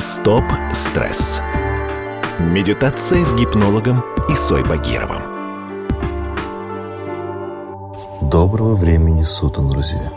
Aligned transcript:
Стоп 0.00 0.44
стресс. 0.72 1.42
Медитация 2.38 3.22
с 3.22 3.34
гипнологом 3.34 4.02
Исой 4.30 4.64
Багировым. 4.64 5.20
Доброго 8.22 8.76
времени 8.76 9.20
суток, 9.24 9.68
друзья. 9.68 10.10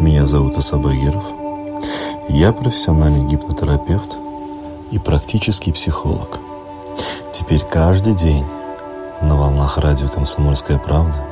Меня 0.00 0.24
зовут 0.24 0.56
Иса 0.58 0.76
Багиров. 0.76 1.24
Я 2.28 2.52
профессиональный 2.52 3.28
гипнотерапевт 3.28 4.18
и 4.92 5.00
практический 5.00 5.72
психолог. 5.72 6.38
Теперь 7.32 7.64
каждый 7.64 8.14
день 8.14 8.46
на 9.20 9.34
волнах 9.34 9.78
радио 9.78 10.08
«Комсомольская 10.08 10.78
правда» 10.78 11.26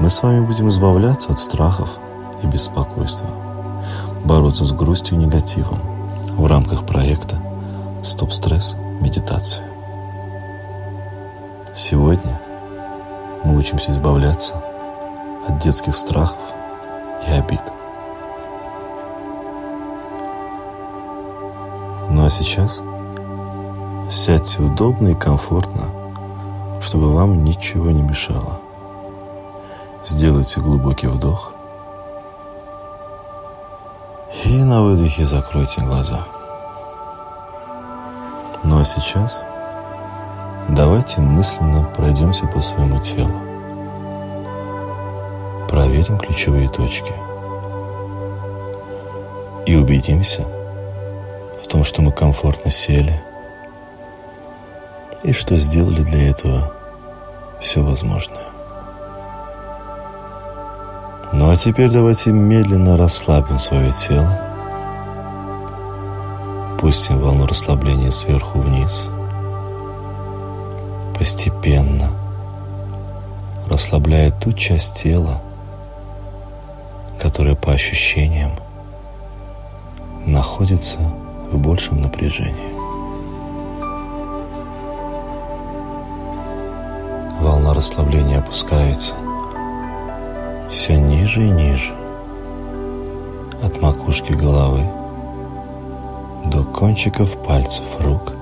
мы 0.00 0.10
с 0.10 0.20
вами 0.20 0.44
будем 0.44 0.68
избавляться 0.68 1.30
от 1.30 1.38
страхов 1.38 1.90
и 2.42 2.46
беспокойства, 2.48 3.28
бороться 4.24 4.64
с 4.64 4.72
грустью 4.72 5.16
и 5.16 5.20
негативом– 5.20 5.78
в 6.42 6.46
рамках 6.46 6.84
проекта 6.84 7.36
«Стоп-стресс. 8.02 8.74
Медитация». 9.00 9.64
Сегодня 11.72 12.40
мы 13.44 13.56
учимся 13.56 13.92
избавляться 13.92 14.56
от 15.46 15.60
детских 15.60 15.94
страхов 15.94 16.40
и 17.28 17.30
обид. 17.30 17.62
Ну 22.10 22.24
а 22.24 22.28
сейчас 22.28 22.82
сядьте 24.10 24.62
удобно 24.62 25.10
и 25.10 25.14
комфортно, 25.14 25.90
чтобы 26.80 27.12
вам 27.12 27.44
ничего 27.44 27.92
не 27.92 28.02
мешало. 28.02 28.58
Сделайте 30.04 30.60
глубокий 30.60 31.06
вдох 31.06 31.54
и 34.44 34.62
на 34.62 34.82
выдохе 34.82 35.26
закройте 35.26 35.82
глаза. 35.82 36.26
Ну 38.64 38.78
а 38.78 38.84
сейчас 38.84 39.44
давайте 40.68 41.20
мысленно 41.20 41.84
пройдемся 41.96 42.46
по 42.46 42.60
своему 42.60 43.00
телу. 43.00 43.34
Проверим 45.68 46.18
ключевые 46.18 46.68
точки. 46.68 47.12
И 49.66 49.76
убедимся 49.76 50.44
в 51.62 51.66
том, 51.68 51.84
что 51.84 52.02
мы 52.02 52.10
комфортно 52.10 52.70
сели 52.70 53.22
и 55.22 55.32
что 55.32 55.56
сделали 55.56 56.02
для 56.02 56.30
этого 56.30 56.74
все 57.60 57.82
возможное. 57.82 58.51
А 61.52 61.54
теперь 61.54 61.90
давайте 61.90 62.32
медленно 62.32 62.96
расслабим 62.96 63.58
свое 63.58 63.92
тело 63.92 64.26
Пустим 66.80 67.18
волну 67.18 67.46
расслабления 67.46 68.10
сверху 68.10 68.58
вниз. 68.58 69.10
Постепенно 71.18 72.08
расслабляя 73.68 74.30
ту 74.30 74.54
часть 74.54 75.02
тела, 75.02 75.42
которая 77.20 77.54
по 77.54 77.72
ощущениям 77.72 78.52
находится 80.24 81.00
в 81.52 81.58
большем 81.58 82.00
напряжении. 82.00 82.72
Волна 87.42 87.74
расслабления 87.74 88.38
опускается 88.38 89.14
все 90.72 90.96
ниже 90.96 91.46
и 91.46 91.50
ниже 91.50 91.92
от 93.62 93.82
макушки 93.82 94.32
головы 94.32 94.82
до 96.46 96.64
кончиков 96.64 97.36
пальцев 97.46 97.84
рук 98.00 98.32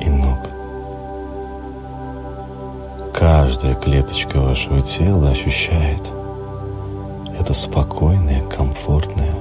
и 0.00 0.08
ног. 0.08 0.38
Каждая 3.12 3.74
клеточка 3.74 4.38
вашего 4.40 4.82
тела 4.82 5.30
ощущает 5.30 6.08
это 7.36 7.52
спокойное, 7.54 8.42
комфортное 8.42 9.34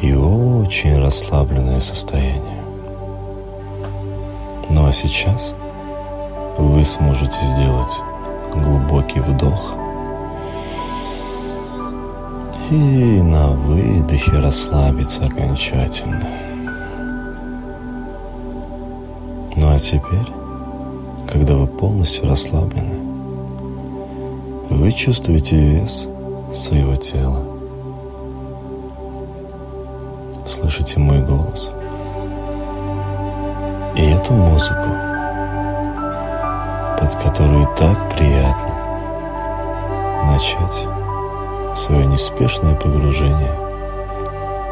и 0.00 0.14
очень 0.14 0.98
расслабленное 0.98 1.80
состояние. 1.80 2.62
Ну 4.70 4.86
а 4.86 4.92
сейчас 4.92 5.54
вы 6.56 6.82
сможете 6.86 7.38
сделать 7.44 8.00
глубокий 8.54 9.20
вдох 9.20 9.74
и 12.70 13.22
на 13.22 13.48
выдохе 13.48 14.32
расслабиться 14.32 15.26
окончательно. 15.26 16.26
Ну 19.54 19.72
а 19.72 19.78
теперь, 19.78 20.26
когда 21.28 21.54
вы 21.54 21.66
полностью 21.66 22.28
расслаблены, 22.28 22.98
вы 24.70 24.90
чувствуете 24.92 25.56
вес 25.56 26.08
своего 26.54 26.96
тела. 26.96 27.42
Слышите 30.44 30.98
мой 30.98 31.22
голос. 31.22 31.70
И 33.96 34.02
эту 34.02 34.32
музыку, 34.32 34.88
под 36.98 37.14
которую 37.22 37.66
так 37.76 38.14
приятно 38.14 38.74
начать 40.26 40.95
свое 41.76 42.06
неспешное 42.06 42.74
погружение 42.74 43.54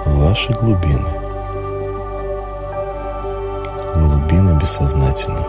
в 0.06 0.18
ваши 0.18 0.52
глубины– 0.54 1.08
глубины 3.94 4.58
бессознательного. 4.58 5.46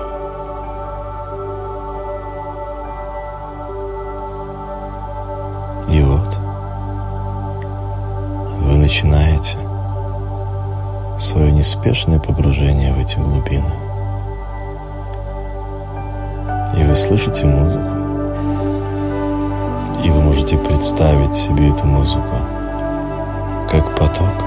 И 5.89 6.01
вот 6.01 6.37
вы 8.59 8.77
начинаете 8.77 9.57
свое 11.19 11.51
неспешное 11.51 12.19
погружение 12.19 12.93
в 12.93 12.99
эти 12.99 13.17
глубины. 13.17 13.71
И 16.77 16.83
вы 16.83 16.95
слышите 16.95 17.45
музыку. 17.45 17.94
Можете 20.35 20.57
представить 20.57 21.33
себе 21.33 21.69
эту 21.69 21.85
музыку? 21.85 22.35
Как 23.71 23.97
поток 23.97 24.43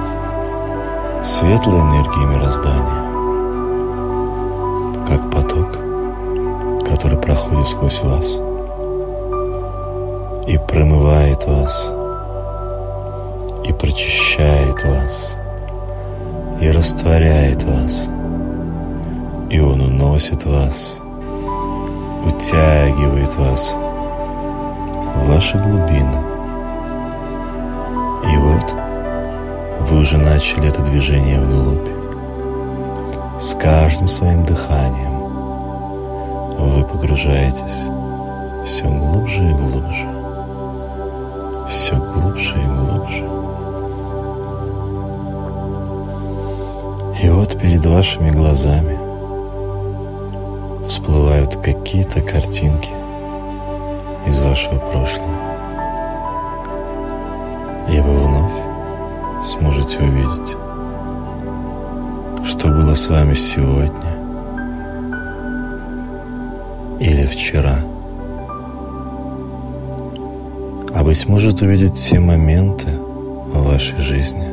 светлой 1.23 1.81
энергии 1.81 2.27
мироздания. 2.27 3.05
Как 5.07 5.31
поток, 5.31 5.79
который 6.87 7.17
проходит 7.17 7.67
сквозь 7.69 8.03
вас 8.03 8.39
и 10.47 10.59
промывает 10.59 11.47
вас, 11.47 11.91
и 13.65 13.73
прочищает 13.73 14.85
вас, 14.85 15.39
и 16.61 16.71
растворяет 16.71 17.63
вас, 17.63 18.11
и 19.49 19.59
он 19.59 19.81
уносит 19.81 20.45
вас, 20.45 20.99
утягивает 22.27 23.35
вас 23.37 23.75
ваши 25.39 25.57
глубины. 25.57 26.21
И 28.25 28.37
вот 28.39 28.75
вы 29.89 30.01
уже 30.01 30.19
начали 30.19 30.67
это 30.67 30.83
движение 30.83 31.39
вглубь. 31.39 31.89
С 33.39 33.55
каждым 33.55 34.09
своим 34.09 34.45
дыханием 34.45 35.17
вы 36.59 36.83
погружаетесь 36.83 37.85
все 38.67 38.87
глубже 38.89 39.49
и 39.49 39.55
глубже, 39.55 40.09
все 41.69 41.95
глубже 41.95 42.57
и 42.61 42.67
глубже. 42.67 43.25
И 47.23 47.31
вот 47.31 47.57
перед 47.61 47.87
вашими 47.87 48.31
глазами 48.31 48.99
всплывают 50.85 51.55
какие-то 51.59 52.23
картинки 52.23 52.98
из 54.29 54.39
вашего 54.41 54.79
прошлого. 54.79 55.35
И 57.89 58.01
вы 58.01 58.17
вновь 58.17 59.45
сможете 59.45 60.01
увидеть 60.01 60.57
что 62.49 62.71
было 62.71 62.95
с 62.95 63.09
вами 63.09 63.35
сегодня 63.35 64.17
или 66.99 67.25
вчера. 67.25 67.79
А 70.93 71.05
быть 71.05 71.29
может 71.29 71.63
увидеть 71.63 71.95
все 71.95 72.19
моменты 72.19 72.89
в 72.89 73.63
вашей 73.65 73.99
жизни, 73.99 74.49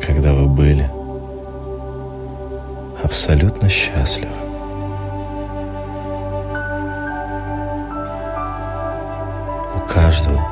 когда 0.00 0.32
вы 0.32 0.46
были 0.46 0.88
абсолютно 3.02 3.68
счастливы. 3.68 4.45
Каждого 10.16 10.42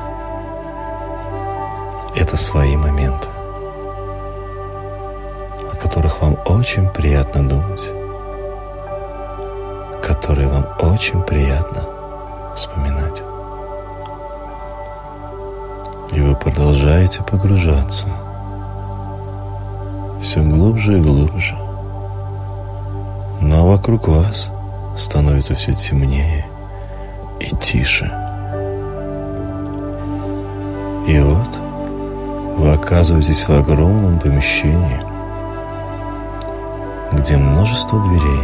это 2.15 2.37
свои 2.37 2.75
моменты. 2.75 3.27
которых 5.81 6.21
вам 6.21 6.35
очень 6.45 6.89
приятно 6.89 7.47
думать, 7.47 7.91
которые 10.01 10.47
вам 10.47 10.65
очень 10.79 11.21
приятно 11.21 11.83
вспоминать. 12.55 13.21
И 16.11 16.19
вы 16.19 16.35
продолжаете 16.35 17.21
погружаться 17.21 18.07
все 20.19 20.41
глубже 20.41 20.97
и 20.97 21.01
глубже. 21.01 21.55
Но 23.41 23.67
вокруг 23.67 24.07
вас 24.07 24.49
становится 24.97 25.53
все 25.53 25.73
темнее 25.73 26.47
и 27.39 27.49
тише. 27.55 28.24
Оказываетесь 32.75 33.47
в 33.47 33.51
огромном 33.51 34.19
помещении, 34.19 35.01
где 37.13 37.37
множество 37.37 38.01
дверей. 38.01 38.41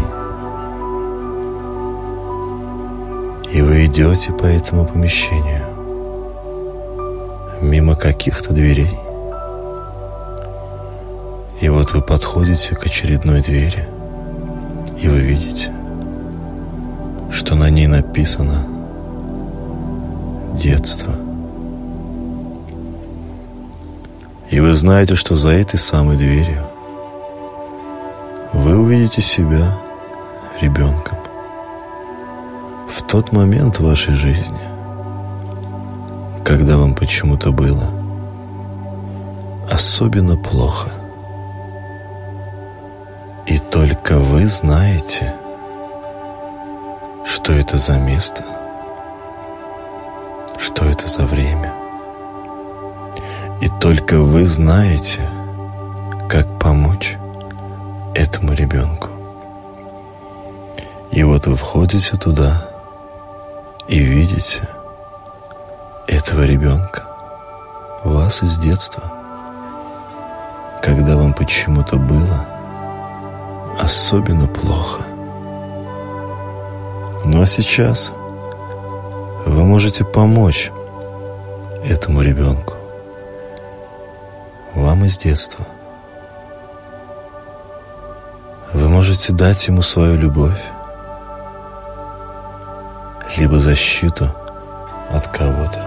И 3.54 3.62
вы 3.62 3.86
идете 3.86 4.32
по 4.34 4.46
этому 4.46 4.86
помещению 4.86 5.66
мимо 7.62 7.96
каких-то 7.96 8.54
дверей. 8.54 8.98
И 11.62 11.70
вот 11.70 11.94
вы 11.94 12.02
подходите 12.02 12.76
к 12.76 12.86
очередной 12.86 13.42
двери, 13.42 13.88
и 15.00 15.08
вы 15.08 15.20
видите, 15.20 15.72
что 17.30 17.56
на 17.56 17.70
ней 17.70 17.88
написано 17.88 18.66
«Детство». 20.56 21.21
И 24.52 24.60
вы 24.60 24.74
знаете, 24.74 25.16
что 25.16 25.34
за 25.34 25.52
этой 25.52 25.78
самой 25.78 26.18
дверью 26.18 26.68
вы 28.52 28.78
увидите 28.78 29.22
себя 29.22 29.78
ребенком. 30.60 31.18
В 32.90 33.02
тот 33.04 33.32
момент 33.32 33.80
в 33.80 33.86
вашей 33.86 34.14
жизни, 34.14 34.60
когда 36.44 36.76
вам 36.76 36.96
почему-то 36.96 37.54
было 37.54 37.90
особенно 39.70 40.36
плохо. 40.36 40.90
И 43.46 43.58
только 43.58 44.20
вы 44.20 44.48
знаете, 44.48 45.34
что 47.24 47.54
это 47.54 47.78
за 47.78 47.98
место, 48.00 48.44
что 50.60 50.84
это 50.84 51.08
за 51.08 51.24
время. 51.24 51.81
И 53.62 53.70
только 53.70 54.18
вы 54.18 54.44
знаете, 54.48 55.30
как 56.28 56.48
помочь 56.58 57.16
этому 58.16 58.54
ребенку. 58.54 59.10
И 61.12 61.22
вот 61.22 61.46
вы 61.46 61.56
входите 61.56 62.18
туда 62.18 62.68
и 63.88 64.00
видите 64.00 64.68
этого 66.08 66.42
ребенка, 66.42 67.04
вас 68.04 68.42
из 68.42 68.58
детства, 68.58 69.04
когда 70.82 71.16
вам 71.16 71.34
почему-то 71.36 71.98
было 71.98 72.48
особенно 73.80 74.48
плохо. 74.48 75.04
Ну 77.26 77.44
а 77.44 77.46
сейчас 77.46 78.12
вы 79.46 79.64
можете 79.66 80.04
помочь 80.04 80.72
этому 81.84 82.24
ребенку 82.24 82.81
вам 84.92 85.06
из 85.06 85.18
детства. 85.18 85.66
Вы 88.74 88.90
можете 88.90 89.32
дать 89.32 89.66
ему 89.68 89.82
свою 89.84 90.18
любовь, 90.18 90.62
либо 93.38 93.58
защиту 93.58 94.30
от 95.10 95.28
кого-то. 95.28 95.80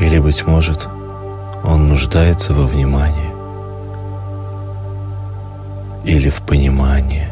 Или, 0.00 0.18
быть 0.20 0.46
может, 0.46 0.88
он 1.64 1.88
нуждается 1.88 2.54
во 2.54 2.64
внимании 2.64 3.28
или 6.04 6.30
в 6.30 6.40
понимании, 6.40 7.28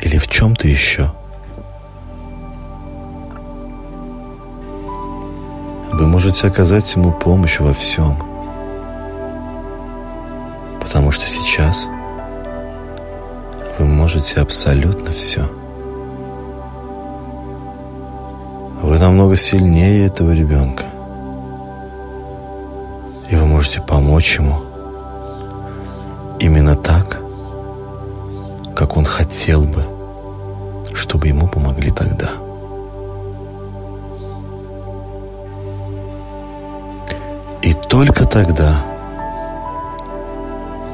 или 0.00 0.16
в 0.16 0.26
чем-то 0.26 0.68
еще– 0.68 1.12
можете 6.20 6.48
оказать 6.48 6.94
ему 6.96 7.12
помощь 7.12 7.60
во 7.60 7.72
всем. 7.72 8.14
Потому 10.78 11.12
что 11.12 11.26
сейчас 11.26 11.88
вы 13.78 13.86
можете 13.86 14.42
абсолютно 14.42 15.12
все. 15.12 15.50
Вы 18.82 18.98
намного 18.98 19.34
сильнее 19.34 20.04
этого 20.04 20.32
ребенка. 20.32 20.84
И 23.30 23.34
вы 23.34 23.46
можете 23.46 23.80
помочь 23.80 24.38
ему 24.38 24.60
именно 26.38 26.76
так, 26.76 27.22
как 28.76 28.98
он 28.98 29.06
хотел 29.06 29.64
бы, 29.64 29.86
чтобы 30.92 31.28
ему 31.28 31.48
помогли 31.48 31.90
тогда. 31.90 32.49
Только 37.90 38.24
тогда, 38.24 38.84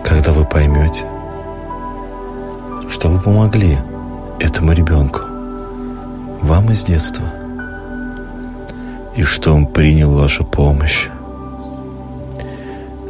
когда 0.02 0.32
вы 0.32 0.46
поймете, 0.46 1.04
что 2.88 3.10
вы 3.10 3.20
помогли 3.20 3.76
этому 4.40 4.72
ребенку, 4.72 5.20
вам 6.40 6.70
из 6.70 6.84
детства, 6.84 7.26
и 9.14 9.22
что 9.22 9.52
он 9.52 9.66
принял 9.66 10.14
вашу 10.14 10.42
помощь, 10.46 11.08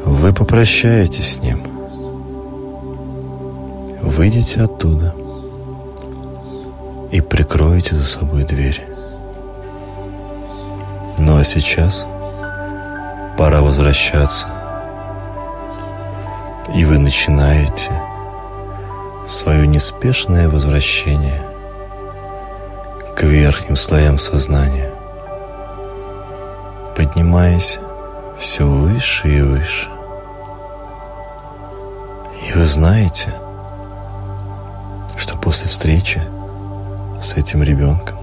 вы 0.04 0.32
попрощаетесь 0.32 1.34
с 1.34 1.40
ним, 1.40 1.62
выйдете 4.02 4.62
оттуда 4.62 5.14
и 7.12 7.20
прикроете 7.20 7.94
за 7.94 8.04
собой 8.04 8.42
дверь. 8.42 8.84
Ну 11.18 11.38
а 11.38 11.44
сейчас– 11.44 12.08
пора 13.36 13.60
возвращаться. 13.60 14.48
И 16.74 16.84
вы 16.84 16.98
начинаете 16.98 17.92
свое 19.26 19.66
неспешное 19.66 20.48
возвращение 20.48 21.42
к 23.14 23.22
верхним 23.22 23.76
слоям 23.76 24.18
сознания, 24.18 24.90
поднимаясь 26.96 27.78
все 28.38 28.64
выше 28.66 29.28
и 29.28 29.40
выше. 29.42 29.88
И 32.46 32.52
вы 32.52 32.64
знаете, 32.64 33.34
что 35.16 35.36
после 35.36 35.68
встречи 35.68 36.22
с 37.20 37.34
этим 37.34 37.62
ребенком, 37.62 38.18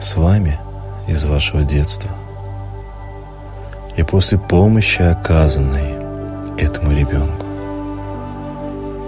с 0.00 0.16
вами 0.16 0.58
из 1.06 1.24
вашего 1.24 1.62
детства, 1.62 2.10
и 3.96 4.02
после 4.02 4.38
помощи, 4.38 5.02
оказанной 5.02 5.94
этому 6.56 6.92
ребенку, 6.92 7.46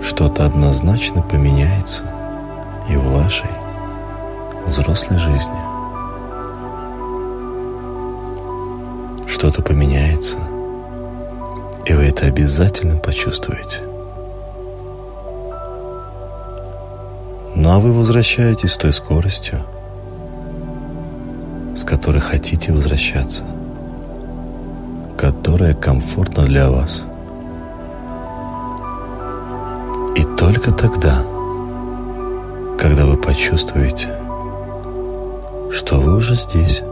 что-то 0.02 0.44
однозначно 0.44 1.22
поменяется 1.22 2.02
и 2.88 2.96
в 2.96 3.12
вашей 3.12 3.50
взрослой 4.66 5.18
жизни. 5.18 5.72
Что-то 9.28 9.62
поменяется, 9.62 10.38
и 11.84 11.94
вы 11.94 12.04
это 12.04 12.26
обязательно 12.26 12.96
почувствуете. 12.96 13.80
Ну 17.54 17.70
а 17.70 17.78
вы 17.78 17.92
возвращаетесь 17.92 18.72
с 18.72 18.76
той 18.76 18.92
скоростью, 18.92 19.64
с 21.76 21.84
которой 21.84 22.20
хотите 22.20 22.72
возвращаться– 22.72 23.44
которая 25.22 25.72
комфортна 25.72 26.42
для 26.42 26.68
вас. 26.68 27.04
И 30.16 30.24
только 30.36 30.72
тогда, 30.72 31.22
когда 32.76 33.06
вы 33.06 33.16
почувствуете, 33.16 34.08
что 35.70 36.00
вы 36.00 36.16
уже 36.16 36.34
здесь 36.34 36.82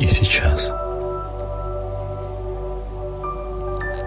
и 0.00 0.06
сейчас, 0.06 0.72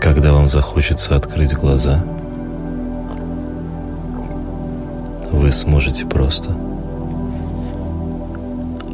когда 0.01 0.33
вам 0.33 0.49
захочется 0.49 1.15
открыть 1.15 1.53
глаза, 1.53 2.03
вы 5.31 5.51
сможете 5.51 6.07
просто 6.07 6.49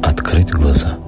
открыть 0.02 0.52
глаза. 0.52 0.98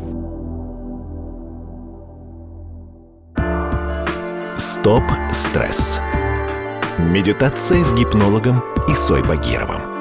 Стоп 4.65 5.05
стресс. 5.31 6.01
Медитация 6.99 7.85
с 7.85 7.93
гипнологом 7.93 8.65
Исой 8.89 9.23
Багировым. 9.23 9.94